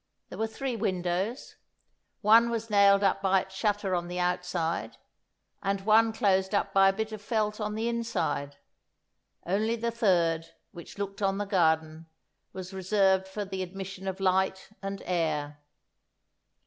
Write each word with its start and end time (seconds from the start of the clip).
There 0.29 0.39
were 0.39 0.47
three 0.47 0.75
windows; 0.75 1.57
one 2.21 2.49
was 2.49 2.71
nailed 2.71 3.03
up 3.03 3.21
by 3.21 3.41
its 3.41 3.53
shutter 3.53 3.93
on 3.93 4.07
the 4.07 4.19
outside, 4.19 4.97
and 5.61 5.81
one 5.85 6.11
closed 6.11 6.55
up 6.55 6.73
by 6.73 6.89
a 6.89 6.93
bit 6.93 7.11
of 7.11 7.21
felt 7.21 7.59
on 7.61 7.75
the 7.75 7.87
inside; 7.87 8.57
only 9.45 9.75
the 9.75 9.91
third, 9.91 10.55
which 10.71 10.97
looked 10.97 11.21
on 11.21 11.37
the 11.37 11.45
garden, 11.45 12.07
was 12.51 12.73
reserved 12.73 13.27
for 13.27 13.45
the 13.45 13.61
admission 13.61 14.07
of 14.07 14.19
light 14.19 14.69
and 14.81 15.03
air. 15.05 15.61